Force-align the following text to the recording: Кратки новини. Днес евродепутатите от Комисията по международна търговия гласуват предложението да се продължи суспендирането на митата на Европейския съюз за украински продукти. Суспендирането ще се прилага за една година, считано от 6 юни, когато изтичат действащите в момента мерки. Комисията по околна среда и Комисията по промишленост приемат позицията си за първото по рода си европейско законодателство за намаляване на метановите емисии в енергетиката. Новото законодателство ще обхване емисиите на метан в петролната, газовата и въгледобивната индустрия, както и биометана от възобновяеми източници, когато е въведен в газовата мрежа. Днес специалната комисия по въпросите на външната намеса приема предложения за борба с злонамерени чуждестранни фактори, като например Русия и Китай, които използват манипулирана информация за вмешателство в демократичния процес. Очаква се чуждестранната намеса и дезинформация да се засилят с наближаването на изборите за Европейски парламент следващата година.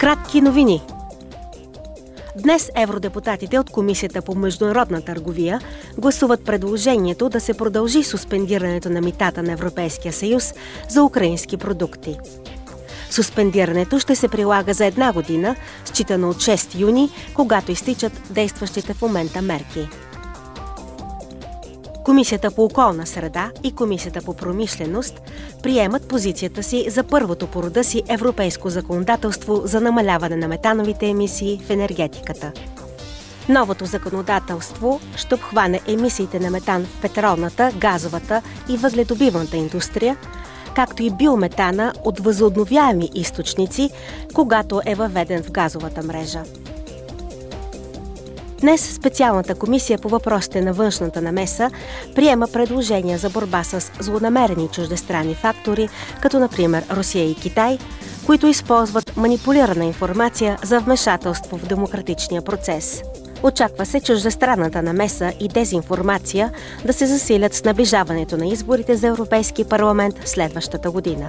Кратки 0.00 0.40
новини. 0.40 0.82
Днес 2.42 2.70
евродепутатите 2.76 3.58
от 3.58 3.70
Комисията 3.70 4.22
по 4.22 4.34
международна 4.34 5.02
търговия 5.02 5.60
гласуват 5.98 6.44
предложението 6.44 7.28
да 7.28 7.40
се 7.40 7.54
продължи 7.54 8.02
суспендирането 8.02 8.90
на 8.90 9.00
митата 9.00 9.42
на 9.42 9.52
Европейския 9.52 10.12
съюз 10.12 10.54
за 10.88 11.04
украински 11.04 11.56
продукти. 11.56 12.18
Суспендирането 13.10 13.98
ще 13.98 14.14
се 14.14 14.28
прилага 14.28 14.72
за 14.72 14.84
една 14.84 15.12
година, 15.12 15.56
считано 15.84 16.28
от 16.28 16.36
6 16.36 16.80
юни, 16.80 17.10
когато 17.34 17.72
изтичат 17.72 18.12
действащите 18.30 18.94
в 18.94 19.02
момента 19.02 19.42
мерки. 19.42 19.88
Комисията 22.04 22.50
по 22.50 22.64
околна 22.64 23.06
среда 23.06 23.50
и 23.62 23.72
Комисията 23.72 24.22
по 24.22 24.34
промишленост 24.34 25.22
приемат 25.62 26.08
позицията 26.08 26.62
си 26.62 26.90
за 26.90 27.04
първото 27.04 27.46
по 27.46 27.62
рода 27.62 27.84
си 27.84 28.02
европейско 28.08 28.70
законодателство 28.70 29.62
за 29.64 29.80
намаляване 29.80 30.36
на 30.36 30.48
метановите 30.48 31.06
емисии 31.06 31.60
в 31.66 31.70
енергетиката. 31.70 32.52
Новото 33.48 33.84
законодателство 33.84 35.00
ще 35.16 35.34
обхване 35.34 35.80
емисиите 35.88 36.40
на 36.40 36.50
метан 36.50 36.84
в 36.84 37.00
петролната, 37.00 37.72
газовата 37.78 38.42
и 38.68 38.76
въгледобивната 38.76 39.56
индустрия, 39.56 40.16
както 40.74 41.02
и 41.02 41.10
биометана 41.10 41.92
от 42.04 42.20
възобновяеми 42.20 43.10
източници, 43.14 43.90
когато 44.34 44.80
е 44.86 44.94
въведен 44.94 45.42
в 45.42 45.50
газовата 45.50 46.02
мрежа. 46.02 46.42
Днес 48.60 48.94
специалната 48.94 49.54
комисия 49.54 49.98
по 49.98 50.08
въпросите 50.08 50.60
на 50.60 50.72
външната 50.72 51.22
намеса 51.22 51.70
приема 52.14 52.48
предложения 52.52 53.18
за 53.18 53.30
борба 53.30 53.64
с 53.64 53.92
злонамерени 54.00 54.68
чуждестранни 54.68 55.34
фактори, 55.34 55.88
като 56.22 56.38
например 56.38 56.84
Русия 56.96 57.30
и 57.30 57.34
Китай, 57.34 57.78
които 58.26 58.46
използват 58.46 59.16
манипулирана 59.16 59.84
информация 59.84 60.58
за 60.64 60.80
вмешателство 60.80 61.58
в 61.58 61.66
демократичния 61.66 62.42
процес. 62.42 63.02
Очаква 63.42 63.86
се 63.86 64.00
чуждестранната 64.00 64.82
намеса 64.82 65.32
и 65.40 65.48
дезинформация 65.48 66.52
да 66.84 66.92
се 66.92 67.06
засилят 67.06 67.54
с 67.54 67.64
наближаването 67.64 68.36
на 68.36 68.46
изборите 68.46 68.96
за 68.96 69.06
Европейски 69.06 69.64
парламент 69.64 70.14
следващата 70.24 70.90
година. 70.90 71.28